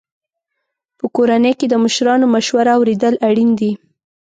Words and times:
په 0.97 1.05
کورنۍ 1.15 1.53
کې 1.59 1.65
د 1.69 1.73
مشرانو 1.83 2.25
مشوره 2.35 2.71
اورېدل 2.77 3.13
اړین 3.27 3.49
دي. 3.59 3.71